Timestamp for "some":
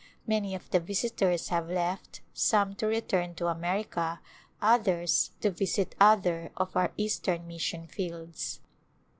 2.33-2.73